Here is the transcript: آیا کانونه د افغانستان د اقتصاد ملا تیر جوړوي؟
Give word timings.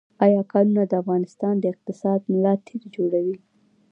آیا 0.25 0.41
کانونه 0.51 0.83
د 0.87 0.93
افغانستان 1.01 1.53
د 1.59 1.63
اقتصاد 1.73 2.19
ملا 2.31 2.53
تیر 2.65 2.83
جوړوي؟ 2.95 3.37